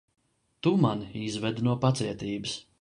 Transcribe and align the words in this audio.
Tu 0.67 0.71
mani 0.85 1.11
izved 1.27 1.63
no 1.69 1.79
pacietības. 1.87 2.61